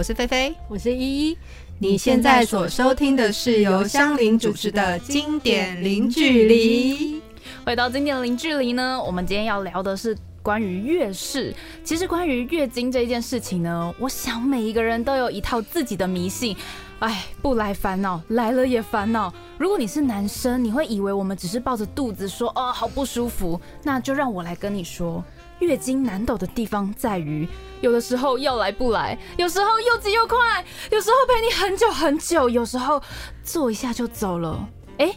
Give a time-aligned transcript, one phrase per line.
[0.00, 1.36] 我是菲菲，我是依依。
[1.78, 7.20] 你现在所收听的是由香菱主持的经典零距离。
[7.66, 11.54] 回到经典零距离呢，我们今天要聊的是关于月事。
[11.84, 16.56] 其实关于月经这件事情呢，我想每一个人都有一套自己的迷信。
[17.00, 19.30] 哎，不来烦恼，来了也烦恼。
[19.58, 25.22] 如果你是男生，你会以为我们只是抱着肚子说哦好不舒服，那就让我来跟你说，
[25.60, 27.48] 月经难懂的地方在于，
[27.80, 33.02] 有的时候要来不来，有时候又急又快，有时候陪你很久很久，有时候
[33.44, 34.68] 坐一下就走了。
[34.98, 35.14] 哎。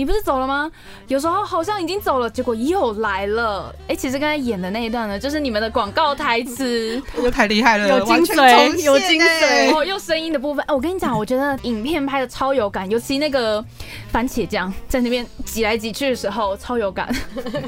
[0.00, 0.70] 你不是走了吗？
[1.08, 3.70] 有时候好像已经走了，结果又来了。
[3.86, 10.64] 哎，其实刚才演的那一段呢，就是你们的广告台词， 又太厉害了，有精髓，有精髓，哦，又声音的部分。
[10.68, 13.62] 我跟你讲，我觉得影片拍的超有感，尤其那个
[14.10, 17.14] 番茄酱在那边挤来挤去的时候，超有感。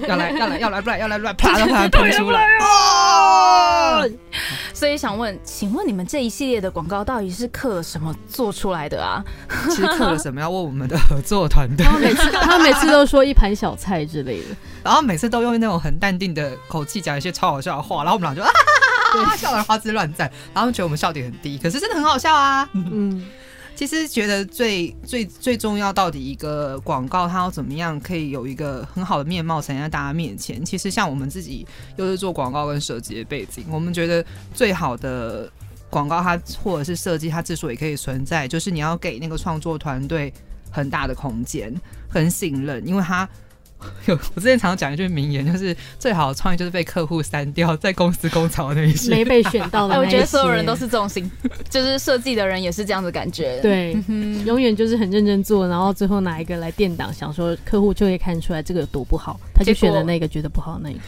[0.08, 4.08] 要来要来 要来不来要来乱啪的啪喷出来哦！
[4.72, 9.22] 所以想问，请问你们这一系列的广告到底是刻了什么做出来的啊？
[9.68, 10.40] 其实刻了什么？
[10.40, 11.84] 要问我们的合作团队。
[12.42, 18.42] 他每次都说一盘小菜之类的， 然后每次都用那种很淡定的口气讲一些超好笑的话，然后我们俩就
[19.22, 22.68] 啊笑得花枝乱颤，然后觉得我们笑点很低，可是真的很好笑啊。
[22.72, 23.26] 嗯，
[23.74, 30.64] 其实觉得最最最重要，到底一个广告它要怎么样可以有一个很好的面貌呈现在大家面前？
[30.64, 35.50] 其实像我们自己又是做广告跟设计的背景，我们觉得最好的
[35.90, 40.32] 广告它或者是设计它之所以可以存在，就是你要给那个创作团队。
[40.72, 41.72] 很大的空间，
[42.08, 43.28] 很信任，因为他
[44.06, 49.98] 有我之前常常讲一句名言，就是最好的创意就是被客户删掉，在公司工厂的那些没被选到的。
[49.98, 51.28] 我觉得所有人都是这种心，
[51.68, 53.58] 就是设计的人也是这样子感觉。
[53.60, 53.92] 对，
[54.46, 61.00] 永远就是很认真做，然后最后拿一个来垫档，想说客户就会看出来这个有多不好，他就选了那个觉得不好那一个。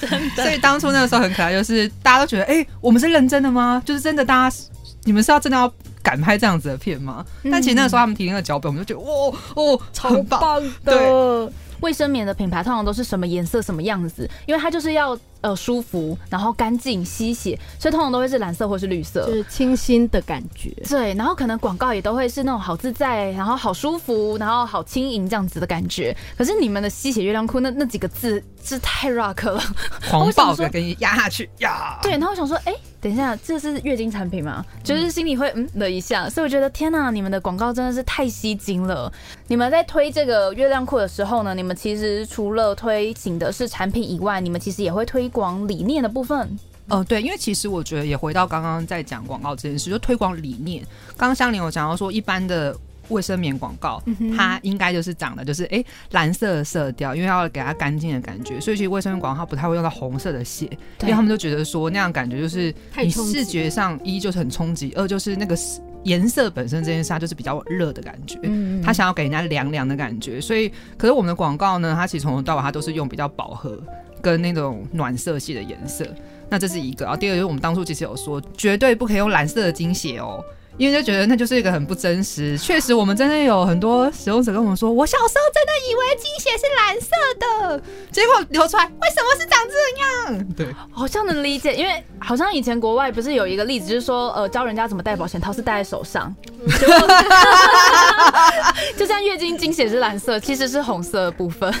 [0.00, 0.42] 真的。
[0.42, 3.80] 所以当初那个时候很可爱，就是大家都觉得，哎，我们是认真的吗？
[3.86, 4.56] 就是真的，大家
[5.04, 5.72] 你们是要真的要。
[6.04, 7.24] 敢拍这样子的片吗？
[7.50, 11.50] 但其实那个时候他们提那个脚本，我们就觉得哇哦，超棒的。
[11.80, 14.30] 卫生棉的品牌通常都是什么颜色、什么样子？
[14.46, 20.70] 因为它就是要呃舒服，然后干净、吸血，所以通常都会是蓝色或是绿色，就是清新的感觉。
[20.88, 26.16] 对，然后可能广告也都会是那种好自在，然后好舒服，然后好轻盈这样子的感觉。
[26.38, 29.62] 可是你们的吸血月亮裤那那几个字是太 rock 了，
[30.08, 31.98] 狂暴的给你压下去呀。
[32.00, 32.74] 对，然后我想说，哎。
[33.04, 34.64] 等一下，这是月经产品吗？
[34.82, 39.12] 就是心里会嗯了一下，所以我觉得天哪，你们的广告真的是太吸睛了。
[39.46, 46.48] 你们在推这个月亮裤的时候呢，你们其实除了推行的是产品以外，你们其实也会推广理念的部分。
[46.88, 50.82] 哦，对，因为其实我觉得也回到刚刚在讲广告这件事，就推广理念。
[51.16, 52.74] 刚刚香莲有讲到说，一般的。
[53.10, 54.02] 卫生棉广告，
[54.34, 60.64] 它应该就是长的，就是哎蓝色的色调，因为要给它干净的感觉，所以其实卫生棉广告它不太会用到红色的血，
[61.02, 65.54] 因为他们就觉得说那样感觉就是你视觉上一就是很冲击，二就是那个
[66.04, 68.38] 颜色本身这件事它就是比较热的感觉，
[68.82, 73.78] 他想要给人家凉凉的感觉，所以可是我们的广告呢，它其实从头到尾它都是用比较饱和
[74.24, 76.04] 跟那种暖色系的颜色，
[76.48, 80.42] 那这是一个，然后第二就是我们当初其实有说绝对不可以用蓝色的精血哦。
[80.76, 82.58] 因为就觉得那就是一个很不真实。
[82.58, 87.80] 确实，我们真的有很多使用者跟我们说，我小时候真的以为精血是蓝色的，
[88.10, 89.74] 结果流出来为什么是长这
[90.34, 90.44] 样？
[90.56, 96.34] 对，好像能理解，因为好像以前国外不是有一个例子，就是说呃教人家怎么戴保险套是戴在手上，
[98.98, 101.72] 就像月经经血是蓝色，其实是红色的部分。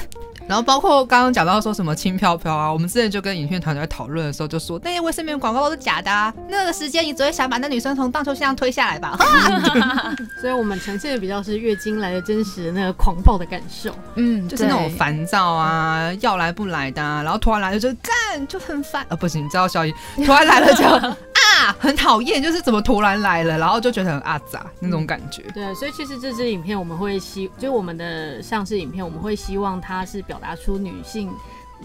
[0.46, 9.16] 然后包括刚刚讲到说什么轻飘飘啊，我们之前就跟影片团队讨论的时候就说，那些卫生棉广告都是假的啊，那个时间你只会想把那女生从荡秋千上推下来吧。
[10.40, 20.84] 所以我们呈现的比较是月经来的真实的那个狂暴的感受，嗯，就是那种烦躁啊，要来不来的，啊然后突然来了就干就很烦啊，不行，你知道小姨突然来了就。
[21.78, 25.42] 很讨厌，就是怎么突然来了，然后就觉得很阿杂那种感觉。
[25.54, 31.30] 对，所以其实这支影片我们会希，就是我们的上市影片，我们会希望它是表达出女性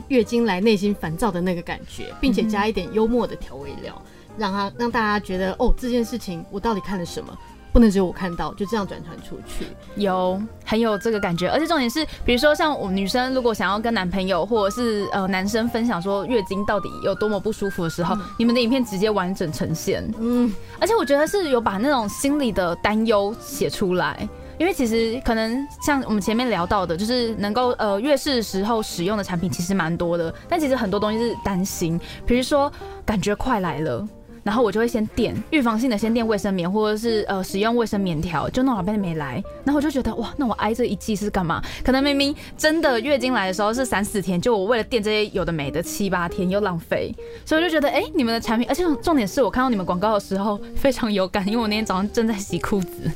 [0.08, 4.02] 月经来内心烦躁的那个感觉，并且加一点幽默的调味料，
[4.38, 7.38] 让它让大家觉得哦，这件事情我到底看了什么。
[7.72, 24.28] 不能只有我看到，就这样转传出去，有很有这个感觉，而且重点是，比如说像我们女生如果想要跟男朋友或者是呃男生分享说月经到底有多么不舒服的时候，你们的影片直接完整呈现，嗯，而且我觉得是有把那种心理的担忧写出来，
[24.58, 32.72] 因为其实可能像我们前面聊到的，就是能够呃月事时候使用的产品其实蛮多的，但其实很多东西是担心，比如说
[33.06, 34.08] 感觉快来了。
[34.50, 41.62] 然后我就会先垫预防性的先垫卫生棉，或者是呃使用卫生棉条，就弄好半天没来，然后我就觉得哇，那我挨这一季是干嘛？
[41.84, 47.14] 可能明明真的月经来的时候是三四天，就我为了垫这些有的没的七八天又浪费，
[47.46, 53.12] 所以我就觉得哎，你们的产品，而且重点是我看到你们广告的时候非常有感，因为我那天早上正在洗裤子，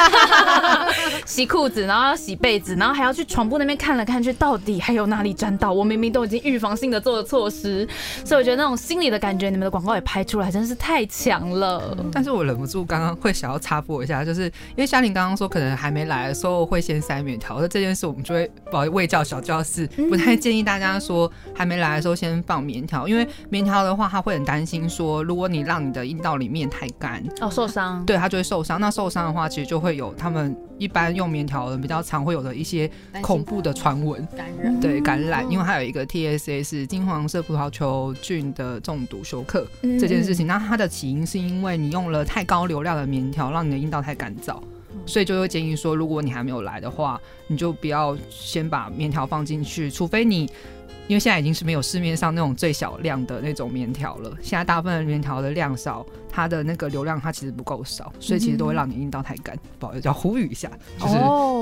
[1.26, 5.70] 洗裤子，然后要洗被子，然后还要去床铺那边看了看去，到底还有哪里沾到？
[5.70, 7.86] 我明明都已经预防性的做了措施，
[8.24, 11.96] 所以我觉得那种心理的感觉，你们的广告也拍出来，真是太强了。
[12.12, 28.80] 但是我忍不住刚刚会想要插播一下，就是因为夏玲刚刚说可能还没来的时候会先塞棉条，那这件事我们就会保卫教小教室，不太建议大家说还没来的时候先放棉条，因为棉条的话他会很担心说，如果你让你的阴道里面太干哦受伤，对他就会受伤。
[28.80, 32.90] 那受伤的话，其实就会有他们一般用棉条的比较常会有的一些
[33.20, 34.80] 恐怖的传闻，感染。
[34.80, 39.66] 对感染，因为还有一个 TSA 是金黄色葡萄球菌的中毒休克
[40.08, 40.46] 这件事情。
[40.46, 44.60] 那它的起因是因为你用了太高流量的棉条，让你的阴道太干燥，
[45.06, 50.50] 所以就会建议说，如果你还没有来的话，你就不要先把棉条放进去，除非你。
[51.08, 59.58] 因为现在已经是没有市面上那种最小量的那种棉条了，现在大部分的棉条的量少，它的那个流量它其实不够少，所以其实都会让你阴道太干。
[59.78, 61.14] 不好意思，要呼吁一下，就是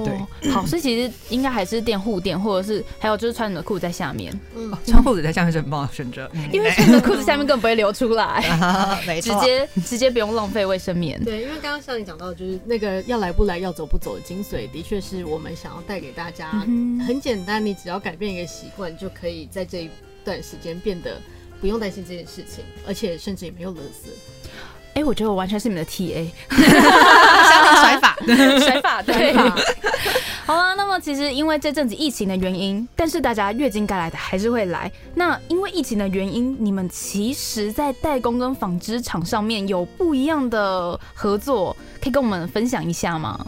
[0.04, 8.42] 对，好，所以其实应该还是垫护垫，或者是还有就是穿你的裤子在下面，嗯，穿裤子在下面是很棒的选择， 因为穿你的裤子下面根本不会流出来，
[9.22, 11.22] 直接直接不用浪费卫生棉。
[11.24, 16.50] 对，因为刚刚像你讲到，就是那个要来不来，要走不走的精髓，的确是我们想要带给大家，
[17.06, 19.46] 很简单，你只要改变一个习惯就可以。
[19.50, 19.90] 在这一
[20.24, 21.16] 段时间变得
[21.60, 24.10] 不用担心这件事情，而且甚至也没有勒色。
[24.94, 28.16] 哎，我觉得我完全是你们的 T A， 甩法，
[28.58, 29.32] 甩法，对。
[30.44, 34.90] 好了，那么其实因为这阵子疫情的原因，但是大家月经该来的还是会来。
[35.14, 43.46] 那因为疫情的原因，你们其实在代工跟纺织厂上面有不一样的合作，可以跟我们分享一下吗？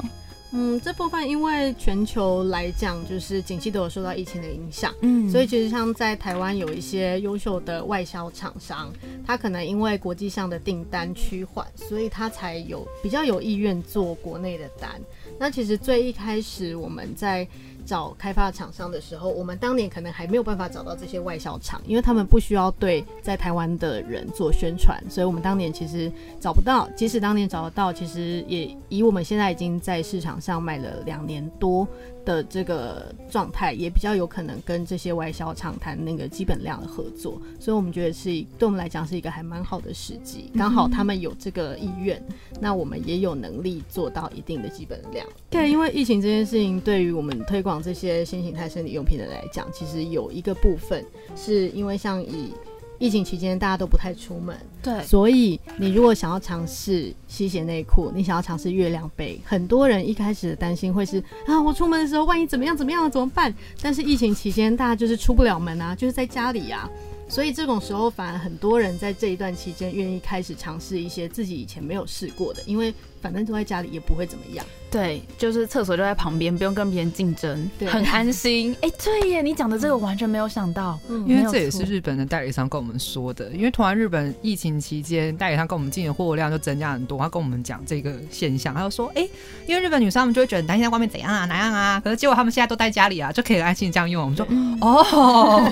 [0.53, 8.93] 嗯，这部分因为全球来讲，就是景气都有受到疫情的影响，嗯，所以其实像在台湾有一些优秀的外销厂商，
[9.27, 14.91] 他可能因为国际上的订单趋缓，所以他才有比较有意愿做国内的单。
[15.39, 17.49] 那其实最一开始我们在。
[17.85, 26.89] 找开发厂商的时候，我们当年可能还没有办法找到这些外销厂，因为他们不需要对在台湾的人做宣传，所以我们当年其实找不到。
[26.97, 31.87] 即使当年找得到，其实也以我们现在已经在市场上卖了两年多。
[32.25, 38.27] 的这个状态也比较有可能跟这些外销厂谈那个基本量的合作，所以我们觉得是
[38.59, 42.23] 对我们来讲是一个还蛮好的时机，刚好他们有这个意愿，
[42.61, 45.27] 那我们也有能力做到一定的基本量。
[45.51, 52.53] 对，因为疫情这件事情，对于我们推广这些新形态生理用品的来讲，其实有一个部分是因为像以。
[52.99, 63.53] 疫情期间大家都不太出门，对，所以你如果想要尝试吸血内裤，你想要尝试月亮杯，很多人一开始的担心会是啊，我出门的时候万一怎么样怎么样怎么办？
[63.81, 66.89] 但是疫情期间大家就是出不了门啊，就是在家里呀，
[67.29, 74.65] 所以这种时候反而很多人在这一段期间愿意开始尝试一些自己以前没有试过的，因为反正都在家里也不会怎么样。
[74.93, 78.77] 对，就是厕所就在旁边，不用跟别人竞争，很安心。
[78.83, 83.49] 哎，对耶，你讲的这个完全没有想到，因为这也是日本的代理商跟我们说的。
[83.53, 89.27] 因为突然日本疫情期间，代理商跟我们进的货量就增加很多，他跟我们讲这个现象，他就说，哎，
[89.67, 94.23] 因为日本女生他们就会觉得担心在外面怎样啊哪样啊，可是结果他们现在都在家里啊，就可以安心这样用。
[94.23, 94.47] 我们说，
[94.83, 95.71] 哦，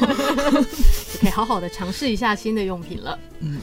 [1.20, 3.18] 可 以好好的尝试一下新的用品了。
[3.40, 3.58] 嗯，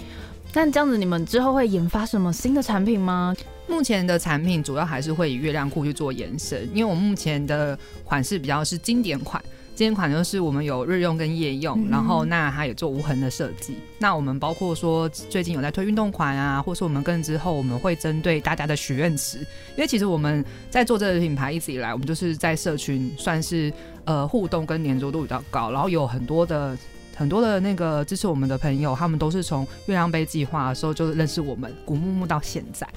[0.53, 3.35] 那这样子，你们之后会研发什么新的产品吗？
[3.67, 9.43] 目前的产品主要还是会以月亮裤去做延伸，因为我们目前的款式比较是经典款，
[9.75, 13.77] 经典款就是我们有日用跟夜用，然后那它也做无痕的设计。
[13.99, 19.39] 那我们包括说最近有在推运动款啊，或是我们更之后我们会针对大家的许愿池，
[19.75, 23.71] 因为其实我们在做这个品牌一直以来，我们就是在社群算是
[24.05, 26.77] 呃互动跟粘着度比较高，然后有很多的。
[27.17, 32.87] 很多的那个支持我们的朋友，他们都是从月亮杯计划的时候就认识我们古木木到现在，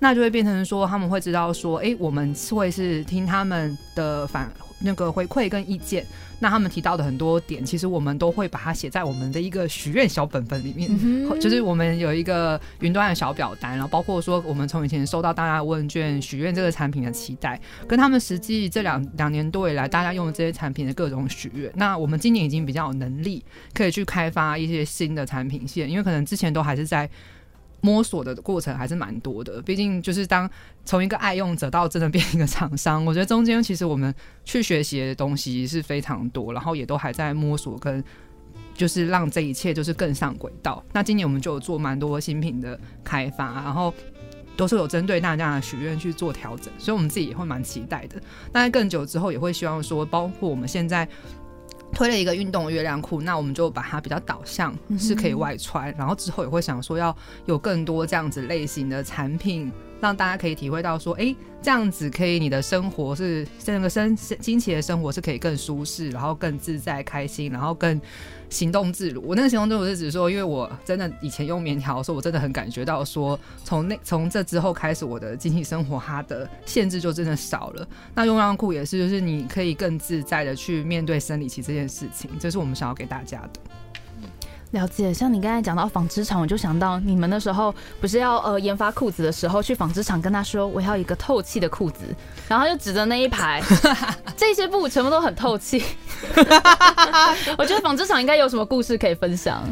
[0.00, 6.04] 那就会变成说他们会知道说，哎，我们会是听他们的反那个回馈跟意见。
[6.40, 10.88] 那他们提到的很多点，其实我们都会把它写在我们的一个许愿小本本里面，
[11.40, 21.68] 就是我们有一个云端的小表单，然后包括说我们从以前收到大家问卷许愿这个产品的期待，跟他们实际这两两年多以来大家用的这些产品的各种许愿。
[21.74, 23.44] 那我们今年已经比较有能力
[23.74, 27.10] 可以去开发一些新的产品线，因为可能之前都还是在。
[27.80, 30.50] 摸索的过程还是蛮多的，毕竟就是当
[30.84, 34.12] 从一个爱用者到真的变一个厂商，我觉得中间其实我们
[34.44, 38.02] 去学习的东西是非常多，然后也都还在摸索跟
[38.74, 40.84] 就是让这一切就是更上轨道。
[40.92, 43.94] 那今年我们就有做蛮多新品的开发，然后
[44.56, 48.20] 都是有针对大家的许愿去做调整，所以我们自己也会蛮期待的。
[48.52, 51.08] 那在更久之后，也会希望说，包括我们现在。
[51.92, 57.14] 推了一个运动月亮裤，那我们就把它比较导向是可以外穿，然后之后也会想说要
[57.46, 68.00] 有更多这样子类型的产品，让大家可以体会到说，哎，这样子可以你的生活是那个生惊奇的生活是可以更舒适，然后更自在开心，然后更。
[68.50, 77.86] 行动自如，我那个行动自如是指说，因为我真的以前用棉条的时候，我真的很感觉到说，从那从这之后开始，我的经济生活它的限制就真的少了。
[78.14, 83.60] 那用浪裤也是，就是你可以更自在的去面对生理期这件事情，这是我们想要给大家的。
[84.72, 92.04] 了解，像你刚才讲到纺织厂，我就想到你们那时候不是要呃研发裤子的时候，去纺织厂跟他说我要一个透气的裤子，
[92.46, 93.62] 然后就指着那一排，
[94.36, 95.82] 这些布全部都很透气。
[97.56, 99.64] 我觉得纺织厂应该有什么故事可以分享。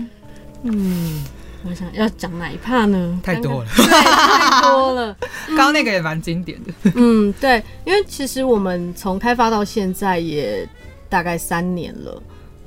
[0.63, 1.23] 嗯，
[1.69, 3.21] 我想要讲哪一趴呢？
[3.23, 5.15] 太多了，太多了。
[5.49, 6.73] 刚刚那个也蛮经典的。
[6.95, 10.67] 嗯，对，因为其实我们从开发到现在也
[11.11, 12.23] 大概三年了。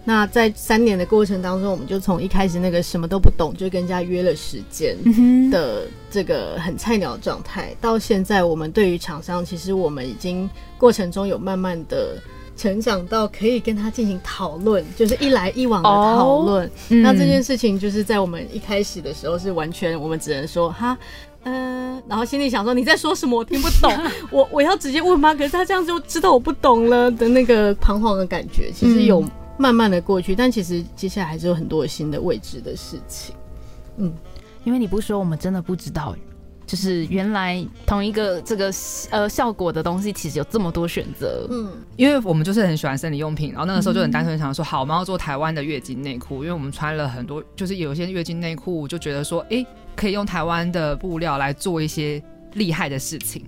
[0.05, 4.97] 那在三年的过程当中，我们就从一开始那个什么都不懂，就跟人家约了时间
[5.51, 12.17] 的这个很菜鸟状态，到现在我们对于厂商，其实我们已经过程中有慢慢的
[12.57, 16.71] 成长到可以跟他进行讨论，就是一来一往的讨论。
[16.87, 20.97] 那这件事情就是在我们一开始的时候是完全我们只能说哈，
[21.43, 23.93] 呃，然后心里想说你在说什么，我听不懂，
[24.31, 25.35] 我我要直接问吗？
[25.35, 29.23] 可是他这样就知道我不懂了的那个彷徨的感觉，其实有。
[29.59, 33.35] 慢慢的过去，但其实接下来还是有很多新的未知的事情。
[33.97, 34.13] 嗯，
[34.63, 36.15] 因为你不说，我们真的不知道，
[36.65, 38.71] 就是原来同一个这个
[39.09, 41.45] 呃效果的东西，其实有这么多选择。
[41.51, 52.23] 嗯，因为我们就是很喜欢生理用品，然后那个时候就很单纯想说，好，我们要做台湾的月经内裤，因为我们穿了很多，就是有些月经内裤，就觉得说，哎，可以用台湾的布料来做一些
[52.53, 53.43] 厉害的事情。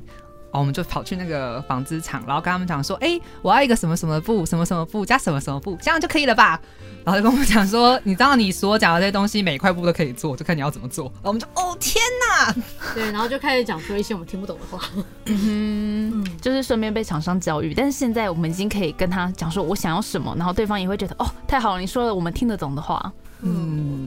[0.51, 6.60] 哦，我们就跑去那个纺织厂，然后跟他们讲说：“哎，我要一个什么什么布，什么什么布加什么什么布，这样就可以了吧？”
[7.03, 12.53] 然后就跟我们讲说：“你知道你所讲的这些东西，每一块布都可以做，就看你要怎么做。”然后我们就：“哦，天哪！”
[12.93, 14.86] 对，然后就开始讲说一些我们听不懂的话，
[15.25, 17.74] 嗯，就是顺便被厂商教育。
[17.74, 23.12] 但是现在我们已经可以跟他讲说我想要什么，然后对方也会觉得：“哦，太好了，你说了我们听得懂的话。”
[23.43, 24.00] 嗯，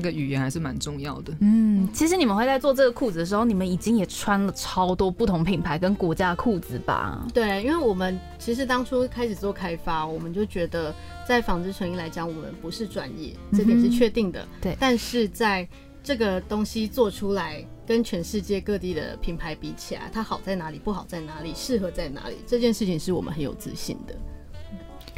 [0.00, 1.36] 那个语言还是蛮重要的。
[1.40, 7.26] 嗯，其实你们会在做这个裤子的时候，你们已经也穿了超多不同品牌跟国家的裤子吧？
[7.34, 10.94] 对，因为我们其实当初开始做开发，我们就觉得
[11.28, 14.48] 在纺织成衣来讲，我们不是专业，这点是确定的。
[14.62, 15.68] 对，但是在
[16.02, 24.14] 这个东西做出来，跟全世界各地的品牌比起来，它好在哪里，不好在哪里，适合在哪里，这件事情是我们很有自信的。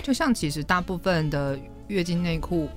[0.03, 2.69] 就像其实大部分的月经内裤。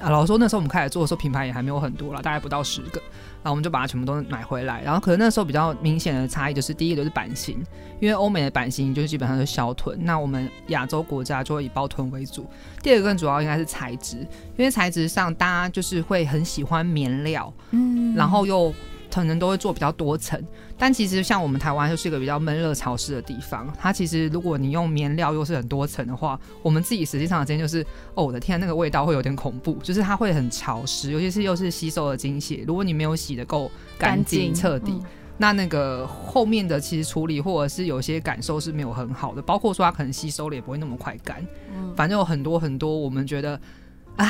[0.00, 3.00] 啊，老实说，那时候我们开始做的时候，品牌也还没有很多了，大概不到十个。
[3.42, 4.82] 然后我们就把它全部都买回来。
[4.82, 7.62] 然后可能那时候比较明显的差异就是，第一个就是版型，
[8.00, 12.46] 因为欧美的版型就是基本上是小臀，那我们亚洲国家就会以包臀为主。
[12.82, 14.18] 第二个更主要应该是材质，
[14.56, 18.74] 因为材质上大家就是会很喜欢棉料，嗯，然后又。
[19.14, 20.42] 可能都会做比较多层，
[20.76, 23.72] 但其实像我们台湾就是一个比较闷热潮湿的地方。
[23.78, 32.64] 它其实如果你用棉料又是很多层的话，我们自己实际上的经验就是，哦，我的天，那个味道会有点恐怖，就是它会很潮湿，尤其是又是吸收了精血。
[32.66, 35.00] 如果你没有洗的够干净彻底，
[35.38, 41.40] 那那个后面的其实处理或者是有些感受是没有很好的，包括说它可能吸收了也不会那么快干。
[41.72, 43.60] 嗯，反正有很多很多，我们觉得，
[44.16, 44.28] 唉，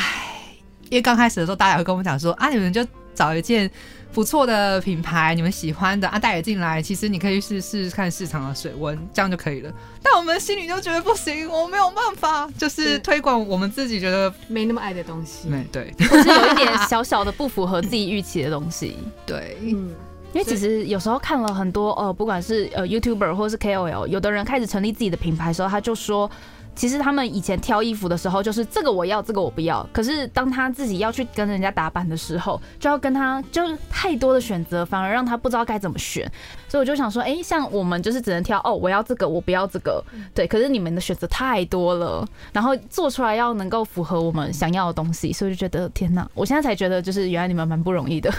[0.91, 3.71] 因为刚开始的时候大家会跟我们讲说，啊，你们就找一件。
[4.12, 6.80] 不错的品牌，你们喜欢的啊，带也进来。
[6.80, 9.73] 其实你可以试试看市场的水温，这样就可以了。
[10.00, 15.49] 但我们心里就觉得不行，我没有办法，就是推广我们自己觉得没那么爱的东西。
[15.49, 18.97] 没对，或是有一点小小的不符合自己预期的东西。
[19.26, 19.92] 对，嗯，
[20.33, 26.30] 因为其实有时候看了很多呃，不管是呃 YouTuber 或是 KOL，有的人开始成立自己的品牌的时候，他就说。
[26.75, 29.87] 其实他们以前挑衣服的时候，就是这个我要，这个我不要。
[29.93, 36.31] 可是当他自己要去跟人家打扮的时候，就要跟他就是太多的选择，反而让他不知道该怎么选。
[36.69, 40.02] 所以我就想说，哎，像我们就是只能挑哦，我要这个，我不要这个，
[40.35, 40.47] 对。
[40.47, 46.28] 可是你们的选择太多了，然后做出来要能够符合我们想要的东西，所以就觉得天哪！
[46.35, 48.33] 我现在才觉得，就是原来你们蛮不容易的，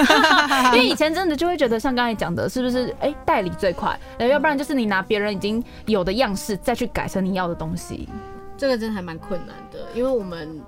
[0.72, 2.94] 因为以前真的就会觉得像刚才讲的，是不是？
[3.00, 7.65] 哎，代理最快，要不然就是你拿别人已经有的样式再去改成你要的东，
[8.56, 10.60] 这个真的还蛮困难的，因为我们。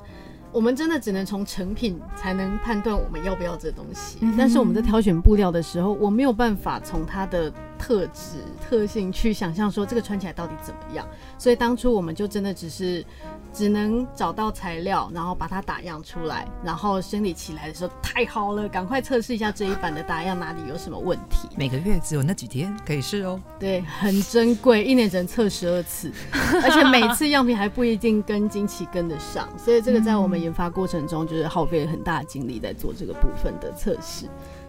[0.51, 11.07] 我们真的只能从成品才能判断我们要不要这东西，但是我们在挑选布料的时候，我没有办法从它的特质特性去想象说这个穿起来到底怎么样。
[11.37, 13.05] 所以当初我们就真的只是
[13.53, 21.49] 只能找到材料，然后把它打样出来，然后生理起来的时候太好了，赶快测试一下这一版的打样哪里有什么问题。
[21.57, 23.41] 每个月只有那几天可以试哦。
[23.59, 34.27] 对，很珍贵，一年只能测十二次， 而且每次样品还不一定跟经期跟得上，所以这个在我们研发过程中就是耗费了很大的精力在做这个部分的测试。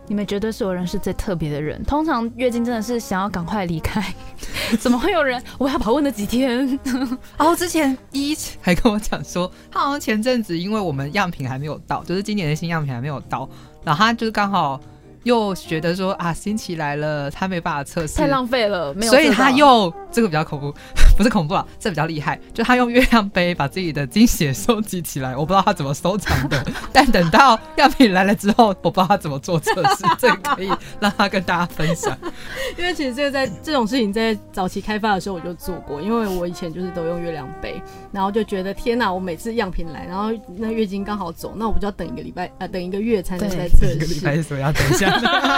[0.09, 1.81] 你们绝对是我认识最特别的人。
[1.85, 4.03] 通常月经真的是想要赶快离开，
[4.81, 6.67] 怎么会有人我要跑问了几天？
[6.83, 13.47] 然 后之前一还跟我讲说，他好像前阵子因为我们样品还没有到，就是今年的新样品还没有到，
[13.85, 14.81] 然后他就是刚好。
[15.23, 20.73] 又觉得说啊，新奇来了，他没办法测试，太浪费了，没有，所以他又这个比较恐怖，
[21.19, 32.17] 不是恐怖啊，这比较厉害，就他用月亮杯把自己的精血收集起来，我不知道他怎么收藏的， 但等到样品来了之后，我不知道他怎么做测试，这个可以让他跟大家分享。
[32.77, 37.81] 因为其实这个在这种事情在早期开发的时候我就做过，因为我以前就是都用月亮杯，
[38.13, 45.09] 然后就觉得天哪，我每次样品来，然后那月经刚好走，那我不就要等一个礼拜啊，等一个月才能再测试，一个礼拜是什么要等一下。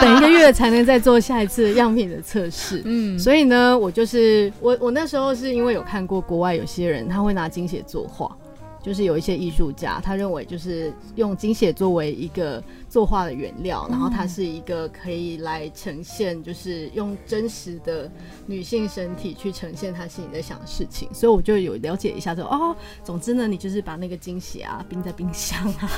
[0.02, 8.36] 等一个月才能再做下一次样品的测试，嗯，所以呢，我就是我我那时候是因为有看过国外有些人他会拿金血作画。
[8.84, 12.60] 就是有一些艺术家，他认为就是用金血作为一个
[12.92, 18.12] 作画的原料，然后它是一个可以来呈现，就是用真实的
[18.46, 21.08] 女性身体去呈现她心里在想的事情。
[21.14, 25.90] 所以我就有了解一下，说哦，总之呢，你就是把那个惊喜啊冰在冰箱啊，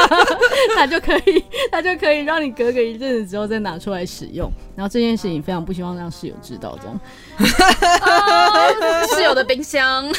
[0.74, 4.50] 它就可以，它就可以让你隔个一阵子之后再拿出来使用。
[4.74, 6.98] 然后这件事情非常不希望让室友知道，中
[9.14, 10.10] 室友的冰箱，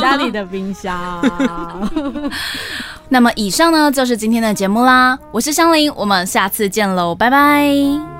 [0.00, 1.20] 家里的冰箱。
[3.08, 8.15] 那么以上呢就是今天的节目啦，我是香菱，我们下次见喽，拜拜。